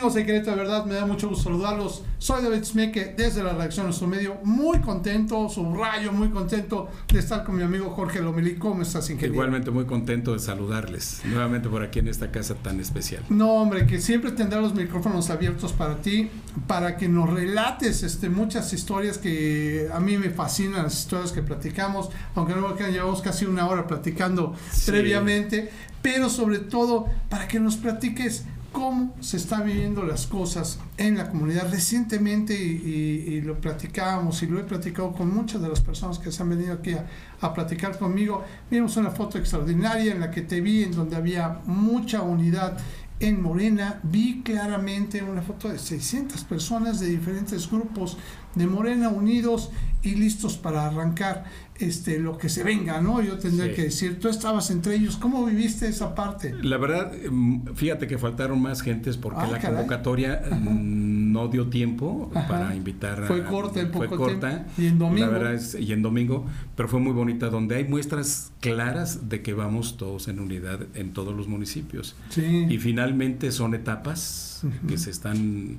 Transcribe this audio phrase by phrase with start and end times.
[0.00, 2.02] Amigos de Querétaro, de verdad, me da mucho gusto saludarlos.
[2.16, 4.36] Soy David Smeke desde la redacción de nuestro medio.
[4.44, 8.54] Muy contento, subrayo, muy contento de estar con mi amigo Jorge Lomelí.
[8.54, 9.34] ¿Cómo estás, ingeniero?
[9.34, 13.22] Igualmente muy contento de saludarles nuevamente por aquí en esta casa tan especial.
[13.28, 16.30] No, hombre, que siempre tendrá los micrófonos abiertos para ti,
[16.66, 21.42] para que nos relates este, muchas historias que a mí me fascinan, las historias que
[21.42, 24.92] platicamos, aunque no que llevamos casi una hora platicando Sí.
[24.92, 25.70] previamente,
[26.00, 31.28] pero sobre todo para que nos platiques cómo se están viviendo las cosas en la
[31.28, 31.70] comunidad.
[31.70, 36.42] Recientemente, y, lo platicábamos y lo he platicado con muchas de las personas que se
[36.42, 37.06] han venido aquí a,
[37.40, 41.60] a platicar conmigo, vimos una foto extraordinaria en la que te vi, en donde había
[41.66, 42.76] mucha unidad
[43.20, 44.00] en Morena.
[44.02, 48.16] Vi claramente una foto de 600 personas de diferentes grupos
[48.54, 49.70] de Morena unidos
[50.02, 51.44] y listos para arrancar
[51.78, 53.22] este lo que se venga, ¿no?
[53.22, 53.74] Yo tendría Sí.
[53.74, 56.54] que decir, tú estabas entre ellos, ¿cómo viviste esa parte?
[56.62, 59.76] La verdad, mm, fíjate que faltaron más gentes porque Ah, la caray.
[59.76, 62.48] convocatoria mm, no dio tiempo Ajá.
[62.48, 63.26] para invitar a...
[63.26, 64.48] Fue corta en Fue poco corta.
[64.66, 64.70] tiempo.
[64.78, 65.26] Y en domingo.
[65.26, 66.44] La verdad es, y en domingo,
[66.76, 71.12] pero fue muy bonita, donde hay muestras claras de que vamos todos en unidad en
[71.12, 72.14] todos los municipios.
[72.30, 72.66] Sí.
[72.68, 75.78] Y finalmente son etapas que se están,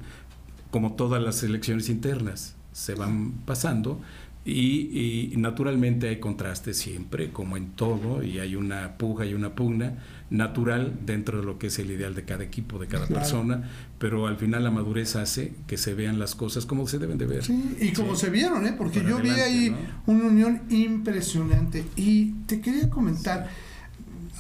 [0.72, 4.00] como todas las elecciones internas, se van pasando
[4.44, 9.54] y, y naturalmente hay contrastes siempre, como en todo, y hay una puja y una
[9.54, 10.00] pugna
[10.32, 13.22] natural dentro de lo que es el ideal de cada equipo, de cada Claro.
[13.22, 13.70] persona,
[14.00, 17.28] pero al final la madurez hace que se vean las cosas como se deben de
[17.28, 17.44] ver.
[17.44, 18.22] Sí, y como Sí.
[18.26, 18.74] se vieron, ¿eh?
[18.76, 19.70] porque Por yo vi ahí
[20.08, 20.14] ¿no?
[20.14, 21.84] una unión impresionante.
[21.96, 23.48] Y te quería comentar,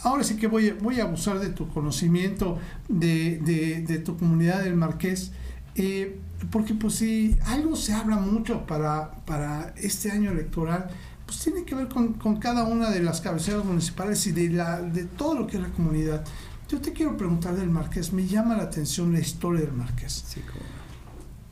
[0.03, 2.57] ahora sí que voy, a- voy a abusar de tu conocimiento
[2.87, 5.31] de, de- de tu comunidad del Marqués,
[5.75, 6.19] eh,
[6.51, 10.89] porque pues si algo se habla mucho para, para este año electoral,
[11.25, 14.81] pues tiene que ver con, con cada una de las cabeceras municipales y de, la,
[14.81, 16.25] de todo lo que es la comunidad.
[16.67, 20.23] Yo te quiero preguntar del Marqués, me llama la atención la historia del Marqués.
[20.27, 20.41] Sí,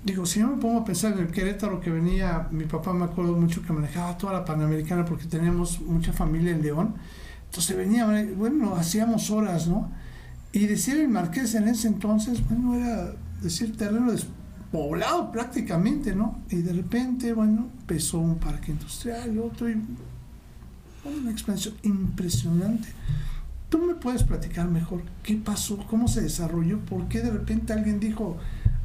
[0.04, 3.04] Digo, si yo me pongo a pensar en el Querétaro que venía, mi papá me
[3.04, 6.96] acuerdo mucho que manejaba toda la Panamericana porque teníamos mucha familia en León.
[7.46, 8.06] Entonces venía,
[8.38, 9.92] bueno, hacíamos horas, ¿no?
[10.54, 16.40] Y decir el Marqués en ese entonces, bueno, era decir terreno despoblado prácticamente, ¿no?
[16.50, 19.82] Y de repente, bueno, empezó un parque industrial, otro, y
[21.06, 22.90] una expansión impresionante.
[23.70, 28.00] ¿Tú me puedes platicar mejor qué pasó, cómo se desarrolló, por qué de repente alguien
[28.00, 28.38] dijo,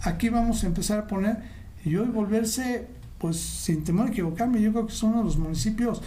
[0.02, 1.38] aquí vamos a empezar a poner,
[1.84, 2.86] y hoy volverse,
[3.18, 6.02] pues sin temor a equivocarme, yo creo que son uno de los municipios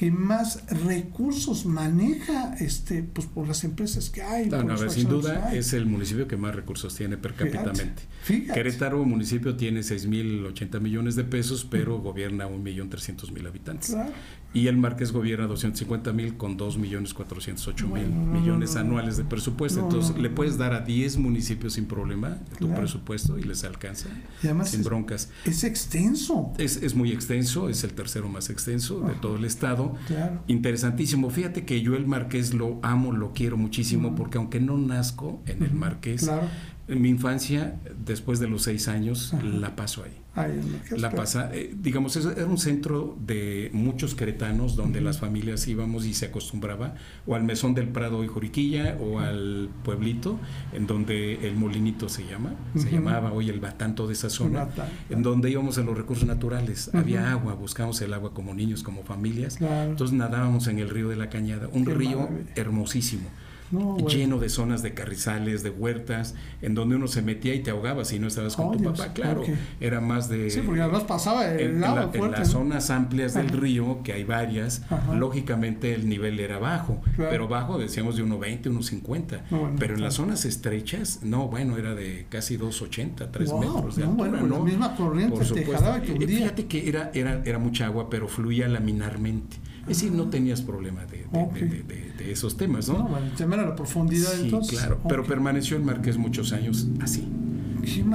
[0.00, 4.48] que más recursos maneja este pues por las empresas que hay.
[4.48, 5.58] No, no, sin duda hay.
[5.58, 8.54] es el municipio que más recursos tiene per fíjate.
[8.54, 13.90] Querétaro municipio tiene 6.080 millones de pesos, pero gobierna 1.300.000 habitantes.
[13.90, 14.10] Claro.
[14.52, 18.88] Y el Marqués gobierna 250.000 con 2.408.000 Bueno, no, millones no, no.
[18.88, 19.78] anuales de presupuesto.
[19.80, 22.80] Entonces, le puedes dar a 10 municipios sin problema tu Claro.
[22.80, 24.08] presupuesto y les alcanza
[24.42, 25.28] Y además sin broncas.
[25.44, 26.52] es extenso.
[26.58, 29.89] Es, es muy extenso, es el tercero más extenso de todo el estado.
[30.06, 30.42] Claro.
[30.46, 31.30] Interesantísimo.
[31.30, 35.62] Fíjate que yo el Marqués lo amo, lo quiero muchísimo, porque aunque no nazco en
[35.62, 36.48] el Marqués, Claro.
[36.90, 39.42] En mi infancia, después de los seis años, Ajá.
[39.44, 40.16] la paso ahí.
[40.36, 45.66] Marqués, La pasa, eh, digamos, es- era un centro de muchos queretanos donde las familias
[45.66, 46.94] íbamos y se acostumbraba
[47.26, 50.38] o al mesón del Prado y Juriquilla o al pueblito
[50.72, 54.68] en donde el molinito se llama, se llamaba hoy el batanto de esa zona,
[55.10, 59.02] en donde íbamos a los recursos naturales, había agua, buscábamos el agua como niños, como
[59.02, 59.90] familias, Claro.
[59.90, 62.52] entonces nadábamos en el río de la Cañada, un Qué río maravilla.
[62.54, 63.28] hermosísimo
[63.70, 64.08] No, bueno.
[64.08, 68.04] lleno de zonas de carrizales, de huertas, en donde uno se metía y te ahogaba
[68.04, 69.44] si no estabas con Oh, tu Dios, papá, claro.
[69.80, 70.50] Era más de...
[70.50, 72.38] Sí, porque además pasaba el en, en agua la- en fuerte.
[72.38, 72.52] las ¿no?
[72.60, 73.56] zonas amplias del Ajá.
[73.56, 75.14] río, que hay varias, Ajá.
[75.14, 77.30] lógicamente el nivel era bajo, Claro.
[77.30, 79.42] pero bajo decíamos de 1,20, 1,50.
[79.50, 83.60] No, bueno, pero en las zonas estrechas, no, bueno, era de casi 2,80, 3 Wow,
[83.74, 84.30] metros de altura.
[84.30, 86.26] bueno, la misma corriente Por te jalaba y te.
[86.26, 89.56] Fíjate que era, era, era mucha agua, pero fluía laminarmente.
[89.82, 93.08] Es decir, no tenías problema de, de- de- de- de- de esos temas, No, ¿no?
[93.08, 94.78] bueno, el tema era la profundidad Sí, entonces.
[94.78, 97.26] claro, pero permaneció el Marqués muchos años así.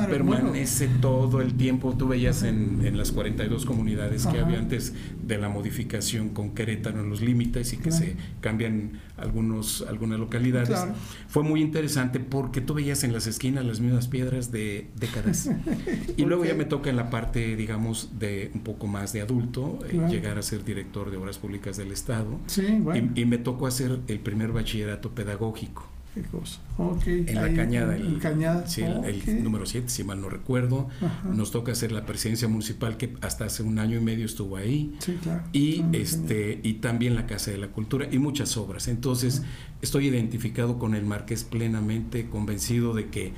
[0.10, 1.96] Permanece todo el tiempo.
[1.98, 4.94] Tú veías en, en las 42 comunidades que había antes
[5.26, 8.06] de la modificación con Querétaro en los límites y que Claro.
[8.06, 10.70] se cambian algunos, algunas localidades.
[10.70, 10.94] Claro.
[11.28, 15.50] Fue muy interesante porque tú veías en las esquinas las mismas piedras de décadas.
[16.18, 19.80] y luego ya me toca en la parte, digamos, de un poco más de adulto,
[19.90, 22.40] eh, llegar a ser director de Obras Públicas del Estado.
[22.48, 23.12] Sí, bueno.
[23.16, 25.88] Y, y me tocó hacer el primer bachillerato pedagógico.
[26.16, 26.60] Qué cosa.
[27.06, 28.66] En la ahí, cañada, el, cañada.
[28.68, 29.28] sí, el- el ok.
[29.44, 30.88] número 7, si mal no recuerdo.
[31.02, 31.28] Ajá.
[31.30, 34.96] Nos toca hacer la presidencia municipal que hasta hace un año y medio estuvo ahí.
[35.00, 35.44] Sí, claro.
[35.52, 38.88] Y Ah, este y también la Casa de la Cultura y muchas obras.
[38.88, 39.44] Entonces,
[39.82, 43.34] estoy identificado con el Marqués plenamente convencido de que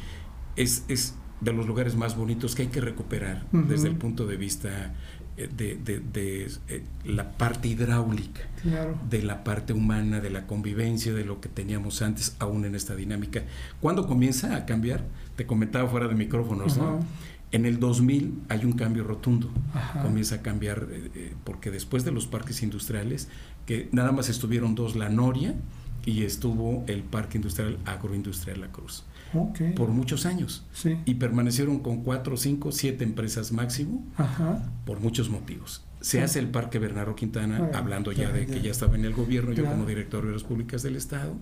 [0.56, 4.38] es, es de los lugares más bonitos que hay que recuperar desde el punto de
[4.38, 4.96] vista
[5.38, 8.42] eh, de, eh, la parte hidráulica,
[9.10, 12.96] de la parte humana, de la convivencia, de lo que teníamos antes, aún en esta
[12.96, 13.44] dinámica.
[13.80, 15.06] ¿Cuándo comienza a cambiar?
[15.36, 17.06] Te comentaba fuera de micrófonos, ¿no?
[17.52, 19.50] En el 2000 hay un cambio rotundo,
[20.02, 23.30] comienza a cambiar, eh, porque después de los parques industriales,
[23.66, 25.54] que nada más estuvieron dos, la Noria
[26.04, 29.06] y estuvo el Parque Industrial Agroindustrial La Cruz
[29.76, 30.66] por muchos años.
[31.06, 34.04] Y permanecieron con cuatro, cinco, siete empresas máximo
[34.86, 35.84] por muchos motivos.
[36.02, 39.54] Se hace el Parque Bernardo Quintana, hablando ya de que ya estaba en el gobierno,
[39.54, 41.36] yo como director de las públicas del Estado.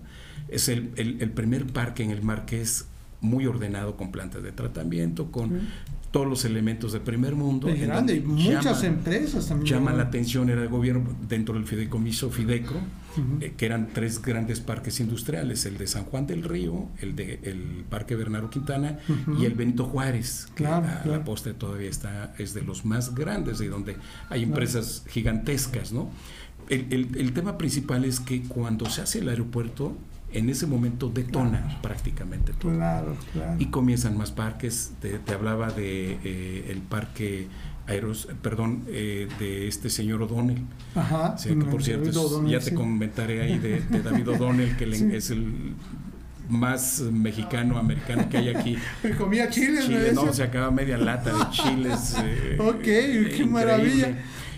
[0.48, 2.86] Es el, el, primer parque en el Marqués
[3.20, 5.68] muy ordenado con plantas de tratamiento, con
[6.10, 7.68] todos los elementos de primer mundo.
[7.68, 9.74] Es grande, muchas empresas también.
[9.74, 12.30] Llama la atención, era el gobierno dentro del fideicomiso
[13.40, 17.40] Eh, que eran tres grandes parques industriales, el de San Juan del Río, el de
[17.42, 18.98] el Parque Bernardo Quintana
[19.38, 23.60] y el Benito Juárez, que a la postre todavía está, es de los más grandes
[23.60, 23.96] y donde
[24.28, 26.10] hay empresas gigantescas, ¿no?
[26.68, 29.96] El, el, el tema principal es que cuando se hace el aeropuerto,
[30.32, 32.72] en ese momento detona prácticamente todo.
[32.72, 33.56] Claro, claro.
[33.58, 34.92] Y comienzan más parques.
[35.00, 37.48] Te, hablaba de eh, el parque
[37.86, 40.62] Aeros, perdón, eh, de este señor O'Donnell.
[40.94, 41.36] Ajá.
[41.42, 44.84] que por cierto, ya te comentaré ahí de, David O'Donnell, que
[45.16, 45.74] es el
[46.48, 48.76] más mexicano americano que hay aquí.
[49.18, 50.32] Comía chiles, ¿no?
[50.32, 52.16] se acaba media lata de chiles.
[52.26, 54.08] Eh, ok, qué maravilla.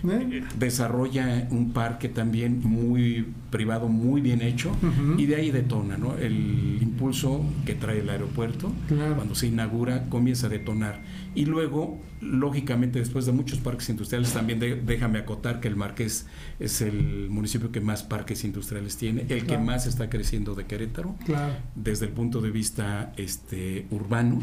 [0.08, 0.44] ¿Eh?
[0.58, 4.76] Desarrolla un parque también muy privado, muy bien hecho,
[5.16, 6.16] y de ahí detona, ¿no?
[6.16, 11.02] El impulso que trae el aeropuerto, cuando se inaugura, comienza a detonar.
[11.34, 16.26] Y luego, lógicamente, después de muchos parques industriales, también déjame acotar que el Marqués
[16.58, 21.14] es el municipio que más parques industriales tiene, el que más está creciendo de Querétaro,
[21.74, 24.42] desde el punto de vista este, urbano.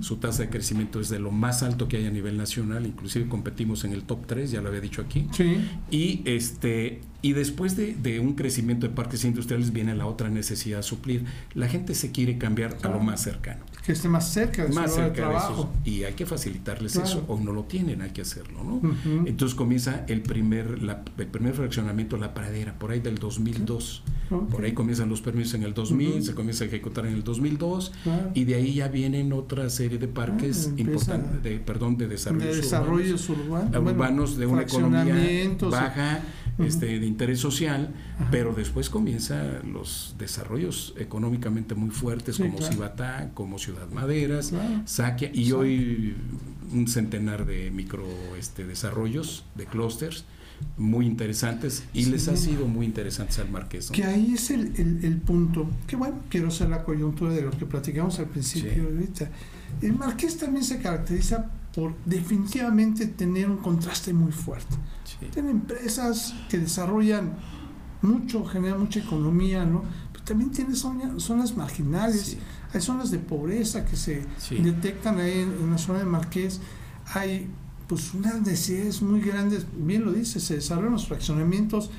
[0.00, 3.28] Su tasa de crecimiento es de lo más alto que hay a nivel nacional, inclusive
[3.28, 5.28] competimos en el top 3, ya lo había dicho aquí.
[5.90, 10.82] Y este y después de, un crecimiento de parques industriales viene la otra necesidad de
[10.82, 11.24] suplir.
[11.54, 13.64] La gente se quiere cambiar a lo más cercano.
[13.86, 15.72] Que esté más cerca de más su cerca trabajo.
[15.84, 18.62] y hay que facilitarles eso, o no lo tienen, hay que hacerlo.
[18.62, 18.80] ¿no?
[19.26, 20.78] Entonces comienza el primer,
[21.18, 24.02] el primer fraccionamiento, la pradera, por ahí del 2002.
[24.50, 27.92] Por ahí comienzan los permisos en el 2000, se comienza a ejecutar en el 2002,
[28.34, 32.56] y de ahí ya vienen otra serie de parques ah, importantes, de, perdón, de desarrollos,
[32.56, 35.14] de desarrollos urbanos, urbanos, de una economía
[35.70, 36.22] baja
[36.58, 37.94] este, de interés social,
[38.30, 44.52] pero después comienzan los desarrollos económicamente muy fuertes como Cibatá, como Ciudad Maderas,
[44.84, 46.16] Saquia, y hoy
[46.72, 48.04] un centenar de micro
[48.38, 50.24] este, desarrollos, de clústeres
[50.76, 53.90] muy interesantes y les ha sido muy interesantes al Marqués.
[53.90, 54.72] Que ahí es el,
[55.02, 59.30] el, punto, que bueno, quiero hacer la coyuntura de lo que platicamos al principio ahorita.
[59.80, 64.76] El Marqués también se caracteriza por definitivamente tener un contraste muy fuerte.
[65.32, 67.34] Tiene empresas que desarrollan
[68.02, 69.84] mucho, generan mucha economía, ¿no?
[70.12, 72.36] Pero también tiene zonas marginales,
[72.74, 76.60] hay zonas de pobreza que se detectan ahí en, la zona de Marqués,
[77.06, 77.48] hay
[77.86, 81.90] pues unas necesidades muy grandes, bien lo dice, se desarrollan los fraccionamientos,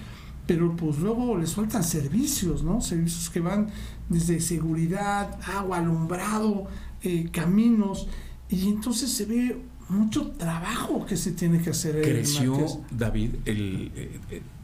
[0.45, 2.81] pero pues luego les faltan servicios, ¿no?
[2.81, 3.67] Servicios que van
[4.09, 6.67] desde seguridad, agua, alumbrado,
[7.01, 8.07] eh, caminos,
[8.53, 9.57] y entonces se ve
[9.89, 12.01] mucho trabajo que se tiene que hacer.
[12.01, 12.57] Creció,
[12.91, 13.91] David, el,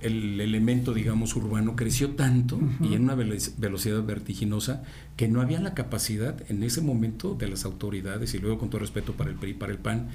[0.01, 4.83] el, elemento, digamos, urbano creció tanto y en una velocidad vertiginosa
[5.15, 8.79] que no había la capacidad en ese momento de las autoridades, y luego con todo
[8.79, 10.07] respeto para el PRI, para el PAN,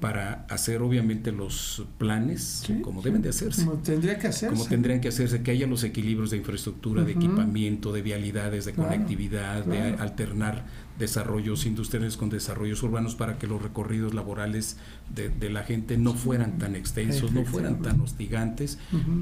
[0.00, 3.64] para hacer obviamente los planes como deben de hacerse.
[3.64, 4.56] Como tendría que hacerse.
[4.56, 8.72] Como tendrían que hacerse, que haya los equilibrios de infraestructura, de equipamiento, de vialidades, de
[8.72, 10.64] conectividad, de alternar
[10.98, 14.76] desarrollos industriales con desarrollos urbanos para que los recorridos laborales
[15.14, 18.78] de, la gente no fueran tan extensos, no fueran tan hostigantes.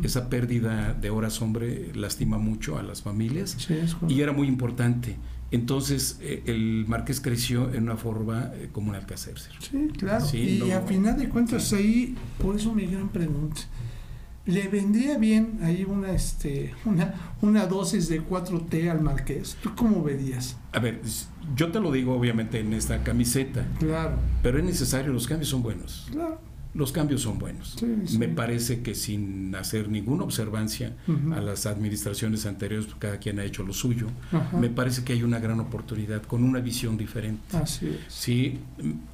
[0.06, 3.56] Esa pérdida de horas hombre lastima mucho a las familias
[4.08, 5.16] y era muy importante.
[5.50, 9.34] Entonces eh, el Marqués creció en una forma eh, como un Alcácer.
[9.38, 10.25] Sí, claro.
[10.32, 13.62] y a final de cuentas ahí, por eso mi gran pregunta
[14.46, 19.56] le vendría bien ahí una este una una dosis de 4T al Marqués.
[19.62, 20.56] ¿Tú cómo verías?
[20.72, 21.00] A ver,
[21.56, 23.66] yo te lo digo obviamente en esta camiseta.
[23.78, 24.16] Claro.
[24.42, 26.06] Pero es necesario, los cambios son buenos.
[26.12, 26.40] Claro.
[26.76, 27.76] Los cambios son buenos.
[28.18, 30.95] Me parece que sin hacer ninguna observancia
[31.35, 34.09] a las administraciones anteriores, cada quien ha hecho lo suyo,
[34.59, 37.56] me parece que hay una gran oportunidad con una visión diferente.
[37.56, 38.12] Así es.
[38.12, 38.59] Sí,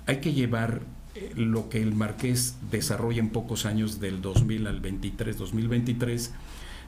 [0.07, 0.83] hay que llevar
[1.15, 6.33] eh, lo que el Marqués desarrolla en pocos años del 2000 al 23, 2023,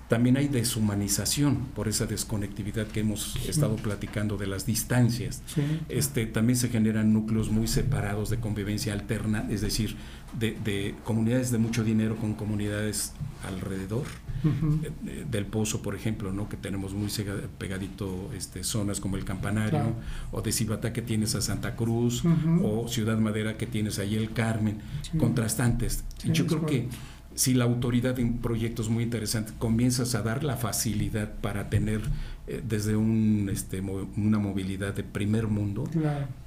[0.08, 5.42] también hay deshumanización por esa desconectividad que hemos estado platicando de las distancias.
[5.88, 9.96] Este, también se generan núcleos muy separados de convivencia alterna, es decir,
[10.38, 13.12] de, comunidades de mucho dinero con comunidades
[13.46, 14.04] alrededor.
[14.44, 16.50] Eh, del Pozo, por ejemplo, ¿no?
[16.50, 17.11] que tenemos muy
[17.56, 19.94] pegadito este, zonas como el Campanario,
[20.32, 22.23] o de Cibatá que tienes a Santa Cruz,
[22.62, 24.82] o Ciudad Madera que tienes ahí el Carmen,
[25.18, 26.04] contrastantes.
[26.25, 26.88] Yo creo que
[27.35, 32.00] si la autoridad en proyectos muy interesantes comienzas a dar la facilidad para tener
[32.47, 35.85] eh, desde un, este, una movilidad de primer mundo,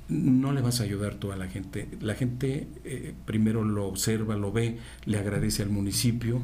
[0.09, 1.89] no le vas a ayudar tú a la gente.
[1.99, 6.41] La gente eh, primero lo observa, lo ve, le agradece al municipio,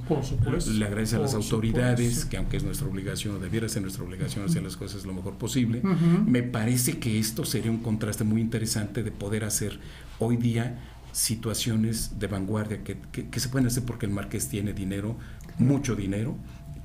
[0.67, 4.63] le agradece a las autoridades, que aunque es nuestra obligación, debiera ser nuestra obligación hacer
[4.63, 5.81] las cosas lo mejor posible.
[6.25, 9.79] Me parece que esto sería un contraste muy interesante de poder hacer
[10.19, 15.15] hoy día situaciones de vanguardia que, se pueden hacer porque el Marqués tiene dinero,
[15.59, 16.35] mucho dinero,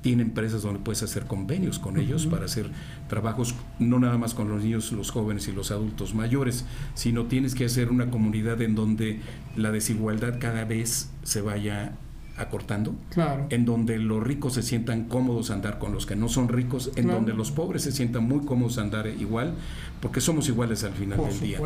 [0.01, 2.69] tiene empresas donde puedes hacer convenios con ellos para hacer
[3.09, 7.53] trabajos no nada más con los niños, los jóvenes y los adultos mayores, sino tienes
[7.53, 9.19] que hacer una comunidad en donde
[9.57, 11.97] la desigualdad cada vez se vaya
[12.39, 13.47] acortando, claro.
[13.49, 17.07] en donde los ricos se sientan cómodos andar con los que no son ricos, en
[17.07, 19.53] donde los pobres se sientan muy cómodos andar igual,
[20.01, 21.59] porque somos iguales al final del día.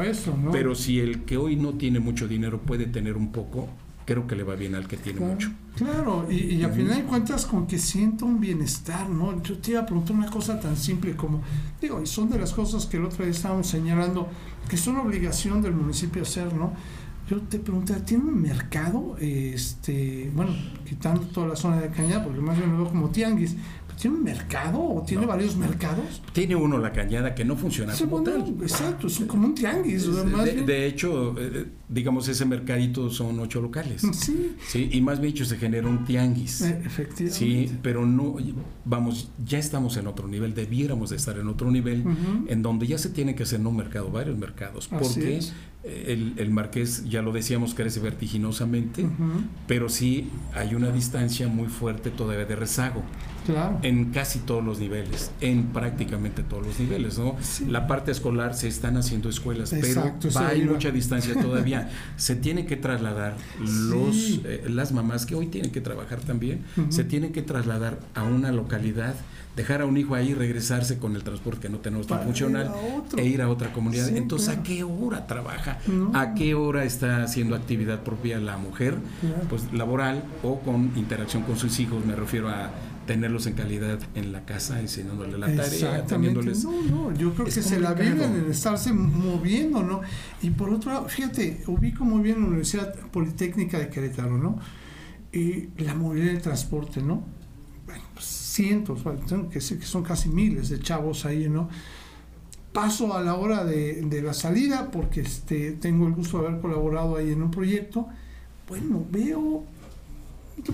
[0.51, 3.69] Pero si el que hoy no tiene mucho dinero puede tener un poco,
[4.05, 5.51] creo que le va bien al que tiene mucho.
[5.75, 9.41] Claro, y, y al final de cuentas con que sienta un bienestar, ¿no?
[9.41, 11.41] Yo te iba a preguntar una cosa tan simple como,
[11.81, 14.27] digo, y son de las cosas que el otro día estábamos señalando,
[14.67, 16.73] que son obligación del municipio hacer, ¿no?
[17.29, 19.15] Yo te pregunté, ¿tiene un mercado?
[19.17, 20.51] Este, bueno,
[20.85, 23.55] quitando toda la zona de Cañada, porque más bien lo veo como tianguis,
[23.99, 26.21] ¿Tiene un mercado o tiene varios mercados?
[26.33, 28.55] Tiene uno la cañada que no funciona como tal.
[28.61, 30.07] Exacto, es como un tianguis.
[30.65, 34.03] De, hecho, eh, digamos, ese mercadito son ocho locales.
[34.23, 34.55] Sí.
[34.65, 36.61] sí y más bien se genera un tianguis.
[36.61, 37.31] Eh, efectivamente.
[37.33, 38.35] Sí, pero no,
[38.85, 42.03] vamos, ya estamos en otro nivel, debiéramos de estar en otro nivel,
[42.47, 44.87] en donde ya se tiene que hacer no un mercado, varios mercados.
[44.87, 45.41] Porque
[45.83, 49.05] el, el, marqués, ya lo decíamos, crece vertiginosamente,
[49.67, 53.03] pero sí hay una distancia muy fuerte todavía de rezago.
[53.45, 53.79] Claro.
[53.83, 57.35] En casi todos los niveles, en prácticamente todos los niveles, ¿no?
[57.67, 61.89] La parte escolar se están haciendo escuelas, pero hay mucha distancia todavía.
[62.17, 67.03] se tiene que trasladar los eh, las mamás que hoy tienen que trabajar también, se
[67.03, 69.15] tienen que trasladar a una localidad
[69.55, 72.71] dejar a un hijo ahí, regresarse con el transporte que no tenemos tan funcional
[73.17, 74.09] e ir a otra comunidad.
[74.09, 75.79] Entonces, ¿a qué hora trabaja?
[76.13, 78.95] ¿A qué hora está haciendo actividad propia la mujer?
[79.49, 82.71] Pues laboral o con interacción con sus hijos, me refiero a
[83.05, 86.63] tenerlos en calidad en la casa, enseñándole la tarea, teniéndoles...
[86.63, 90.01] No, no, yo creo que se la viven en estarse moviendo, ¿no?
[90.41, 94.59] Y por otro lado, fíjate, ubico muy bien la Universidad Politécnica de Querétaro, ¿no?
[95.31, 97.23] Y la movilidad del transporte, ¿no?
[98.19, 101.69] cientos, tengo que decir que son casi miles de chavos ahí, ¿no?
[102.71, 107.17] Paso a la hora de, la salida porque este, tengo el gusto de haber colaborado
[107.17, 108.07] ahí en un proyecto.
[108.67, 109.63] Bueno, veo,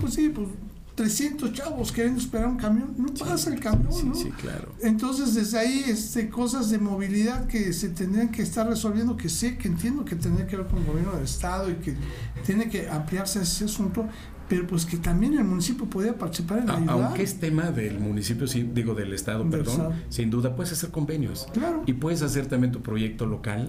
[0.00, 0.48] pues sí, pues
[1.00, 4.14] 300 chavos queriendo esperar un camión, no pasa el camión, ¿no?
[4.14, 4.70] Sí, claro.
[4.82, 9.56] Entonces, desde ahí, este, cosas de movilidad que se tendrían que estar resolviendo, que sé,
[9.56, 11.94] que entiendo que tendría que ver con el gobierno del Estado y que
[12.44, 14.06] tiene que ampliarse ese asunto,
[14.50, 16.90] pero pues que también el municipio podía participar en ayudar.
[16.90, 21.46] Aunque es tema del municipio, digo del Estado, perdón, sin duda puedes hacer convenios.
[21.52, 21.84] Claro.
[21.86, 23.68] Y puedes hacer también tu proyecto local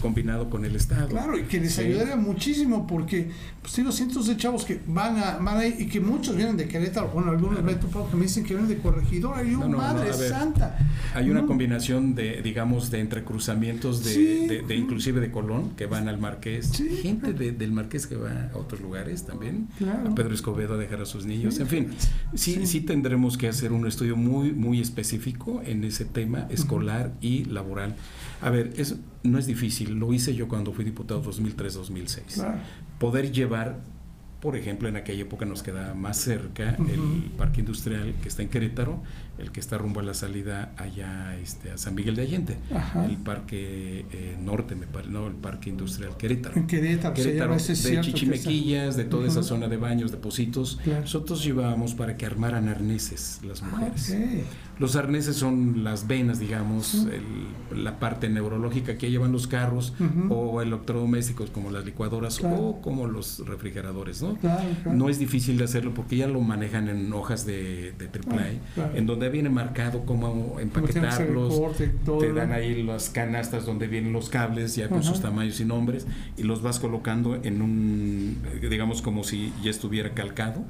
[0.00, 1.08] combinado con el Estado.
[1.08, 3.28] Claro, y que les ayudaría muchísimo porque
[3.60, 6.68] pues tengo cientos de chavos que van a van ahí y que muchos vienen de
[6.68, 10.78] Querétaro, bueno, algunos me que me dicen que vienen de Corregidora, y yo, madre santa.
[11.12, 16.18] Hay una combinación de, digamos, de entrecruzamientos de, de, inclusive de Colón que van al
[16.18, 16.70] Marqués,
[17.02, 19.66] gente del Marqués que va a otros lugares también.
[19.76, 21.58] Claro a Pedro Escobedo a dejar a sus niños.
[21.58, 21.88] En fin,
[22.34, 27.44] sí, sí, tendremos que hacer un estudio muy, muy específico en ese tema escolar y
[27.44, 27.94] laboral.
[28.40, 32.44] A ver, eso no es difícil, lo hice yo cuando fui diputado 2003-2006.
[32.98, 33.80] Poder llevar
[34.44, 38.50] por ejemplo, en aquella época nos quedaba más cerca el parque industrial que está en
[38.50, 39.02] Querétaro,
[39.38, 42.58] el que está rumbo a la salida allá este, a San Miguel de Allende,
[43.08, 46.56] el parque eh, norte, me parece, no, el parque industrial Querétaro.
[46.56, 50.78] En Querétaro, Querétaro de Chichimequillas, de toda esa zona de baños, de Positos.
[50.84, 54.14] Nosotros llevábamos para que armaran arneses las ah, mujeres.
[54.78, 57.06] Los arneses son las venas, digamos,
[57.74, 59.94] la parte neurológica que llevan los carros
[60.28, 64.33] o electrodomésticos como las licuadoras o como los refrigeradores, ¿no?
[64.84, 69.06] No es difícil de hacerlo porque ya lo manejan en hojas de, de AAA, en
[69.06, 71.60] donde viene marcado cómo empaquetarlos,
[72.18, 76.06] te dan ahí las canastas donde vienen los cables ya con sus tamaños y nombres
[76.36, 80.64] y los vas colocando en un, digamos como si ya estuviera calcado,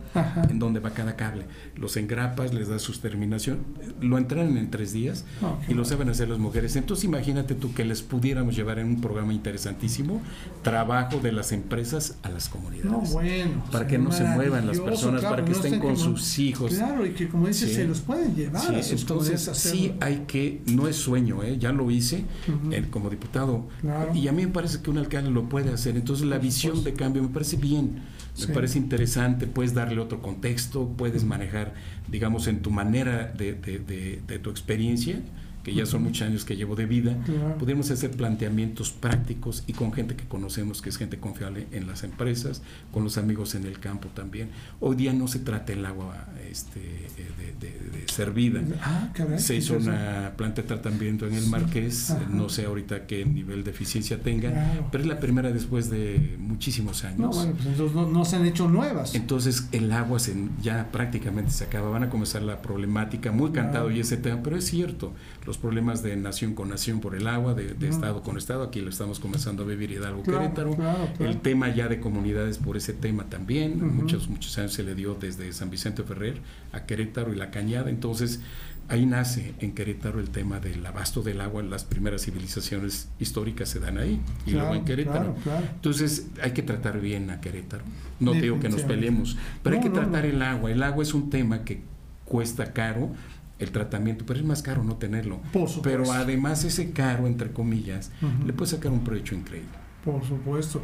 [0.49, 1.45] en donde va cada cable.
[1.77, 3.61] Los engrapas, les das sus terminación,
[4.01, 6.77] lo entrenan en tres días ah, y lo saben hacer las mujeres.
[6.77, 10.23] Entonces imagínate tú que les pudiéramos llevar en un programa interesantísimo
[10.63, 13.13] trabajo de las empresas a las comunidades.
[13.13, 16.75] bueno, para que no se muevan las personas, para que estén con sus hijos.
[16.75, 18.83] Claro, y que como dices, se los pueden llevar.
[18.83, 21.59] Sí, entonces sí hay que, no es sueño, ¿eh?
[21.59, 22.25] ya lo hice
[22.71, 23.67] eh, como diputado.
[24.15, 25.97] Y a mí me parece que un alcalde lo puede hacer.
[25.97, 28.03] Entonces la visión de cambio me parece bien,
[28.41, 31.75] me parece interesante, puedes darle otro contexto, puedes manejar,
[32.09, 35.21] digamos, en tu manera de, de, de tu experiencia
[35.65, 37.17] que ya son muchos años que llevo de vida,
[37.59, 42.05] podemos hacer planteamientos prácticos y con gente que conocemos, que es gente confiable en las
[42.05, 44.51] empresas, con los amigos en el campo también.
[44.81, 48.61] Hoy día no se trata el agua este, de, servida.
[48.83, 53.65] Ah, se hizo una planta de tratamiento en el Marqués, no sé ahorita qué nivel
[53.65, 57.19] de eficiencia tenga, pero es la primera después de muchísimos años.
[57.19, 59.15] No, bueno, pues entonces no, se han hecho nuevas.
[59.15, 63.91] Entonces el agua se, ya prácticamente se acaba, van a comenzar la problemática, muy cantado
[63.91, 65.15] y ese tema, pero es cierto,
[65.47, 68.91] los problemas de nación con nación por el agua, de, estado con estado, aquí lo
[68.91, 70.77] estamos comenzando a vivir Hidalgo Querétaro,
[71.19, 75.15] el tema ya de comunidades por ese tema también, muchos, muchos años se le dio
[75.15, 76.41] desde San Vicente Ferrer
[76.73, 78.41] a Querétaro y la Cañada, entonces
[78.89, 83.81] ahí nace en Querétaro el tema del abasto del agua, las primeras civilizaciones históricas se
[83.81, 85.35] dan ahí y luego en Querétaro.
[85.75, 87.85] Entonces hay que tratar bien a Querétaro.
[88.21, 90.71] No digo que nos peleemos, pero hay que tratar el agua.
[90.71, 91.83] El agua es un tema que
[92.25, 93.13] cuesta caro
[93.59, 95.41] el tratamiento, pero es más caro no tenerlo.
[95.83, 98.11] pero además ese caro, entre comillas,
[98.45, 99.85] le puede sacar un provecho increíble.
[100.05, 100.83] Por supuesto.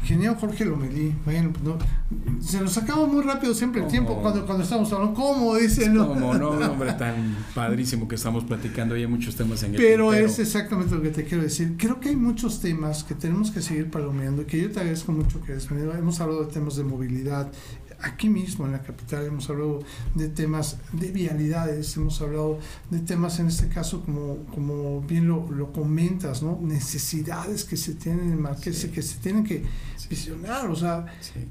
[0.00, 1.50] Ingeniero Jorge Lomelí, bueno,
[2.40, 5.14] se nos acaba muy rápido siempre el tiempo cuando, cuando estamos hablando.
[5.14, 5.94] ¿Cómo dicen?
[5.94, 6.08] No?
[6.08, 8.94] Como no, hombre, tan padrísimo que estamos platicando.
[8.94, 11.76] Hay muchos temas en el Pero es exactamente lo que te quiero decir.
[11.78, 15.12] Creo que hay muchos temas que tenemos que seguir palomeando y que yo te agradezco
[15.12, 15.94] mucho que hayas venido.
[15.94, 17.50] Hemos hablado de temas de movilidad,
[18.04, 19.80] aquí mismo en la capital hemos hablado
[20.14, 22.58] de temas de vialidades, hemos hablado
[22.90, 26.58] de temas en este caso como, como bien lo, lo comentas, ¿no?
[26.62, 29.64] necesidades que se tienen en Marqués, que se tienen que
[30.08, 31.06] visionar, o sea,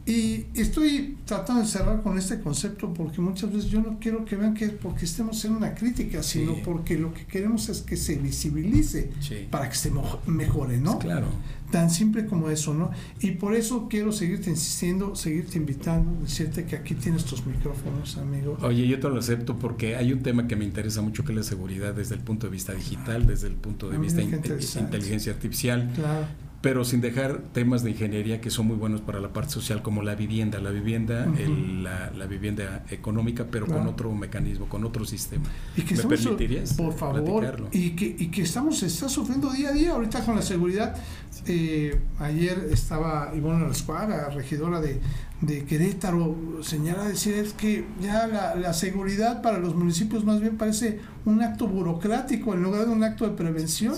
[0.06, 4.36] y estoy tratando de cerrar con este concepto porque muchas veces yo no quiero que
[4.36, 7.98] vean que es porque estemos en una crítica, sino porque lo que queremos es que
[7.98, 9.10] se visibilice
[9.50, 9.92] para que se
[10.28, 11.00] mejore, ¿no?
[11.00, 11.28] Claro
[11.74, 12.92] tan simple como eso, ¿no?
[13.20, 18.60] Y por eso quiero seguirte insistiendo, seguirte invitando, decirte que aquí tienes tus micrófonos, amigo.
[18.62, 21.38] Oye, yo te lo acepto porque hay un tema que me interesa mucho que es
[21.38, 24.26] la seguridad desde el punto de vista digital, desde el punto de vista de
[24.82, 25.92] inteligencia artificial.
[25.96, 26.28] Claro
[26.64, 30.02] pero sin dejar temas de ingeniería que son muy buenos para la parte social, como
[30.02, 31.28] la vivienda, la vivienda,
[32.16, 35.44] la, vivienda económica, pero con otro mecanismo, con otro sistema.
[35.76, 36.76] Y que ¿Me permitirías?
[36.76, 40.42] Por favor, y que, y que estamos, está sufriendo día a día ahorita con la
[40.42, 40.96] seguridad.
[41.46, 45.02] Eh, ayer estaba Ivonne Escuadra, regidora de,
[45.42, 50.58] de Querétaro, señala decir es que ya la, la, seguridad para los municipios más bien
[50.58, 53.96] parece un acto burocrático en lugar de un acto de prevención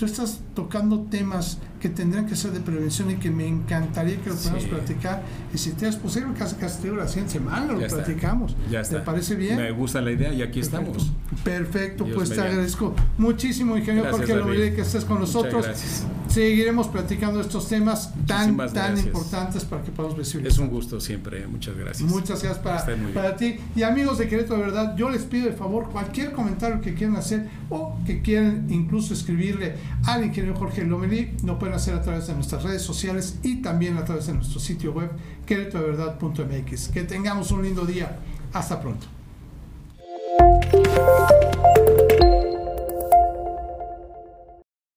[0.00, 4.30] tú estás tocando temas que tendrán que ser de prevención y que me encantaría que
[4.30, 5.22] lo podamos platicar.
[5.52, 8.56] Y si te es posible, casi casi la siguiente semana lo platicamos.
[8.70, 9.00] Ya está.
[9.00, 9.58] ¿Te parece bien?
[9.58, 11.12] Me gusta la idea y aquí estamos.
[11.44, 15.66] Perfecto, pues te agradezco muchísimo, ingeniero Jorge Lomelí, que estés con nosotros.
[16.30, 20.52] Seguiremos platicando estos temas tan, tan importantes para que podamos visibilizar.
[20.52, 22.08] Es un gusto siempre, muchas gracias.
[22.08, 23.56] Muchas gracias para, para ti.
[23.74, 27.16] Y amigos de Querétaro, de verdad, yo les pido de favor cualquier comentario que quieran
[27.16, 29.74] hacer o que quieran incluso escribirle
[30.06, 33.96] al ingeniero Jorge Lomelí, lo pueden hacer a través de nuestras redes sociales y también
[33.96, 35.10] a través de nuestro sitio web
[35.46, 36.88] queretodeverdad.mx.
[36.88, 38.18] Que tengamos un lindo día.
[38.52, 39.06] Hasta pronto.